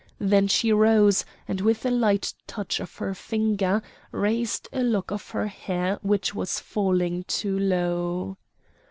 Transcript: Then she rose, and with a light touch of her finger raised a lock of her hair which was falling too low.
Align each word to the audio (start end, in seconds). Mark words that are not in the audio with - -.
Then 0.17 0.47
she 0.47 0.73
rose, 0.73 1.23
and 1.47 1.61
with 1.61 1.85
a 1.85 1.91
light 1.91 2.33
touch 2.47 2.79
of 2.79 2.95
her 2.95 3.13
finger 3.13 3.83
raised 4.11 4.67
a 4.73 4.81
lock 4.81 5.11
of 5.11 5.29
her 5.29 5.45
hair 5.45 5.99
which 6.01 6.33
was 6.33 6.59
falling 6.59 7.23
too 7.27 7.59
low. 7.59 8.35